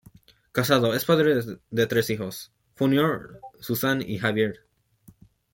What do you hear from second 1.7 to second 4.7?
tres hijos: Junior, Susan y Javier.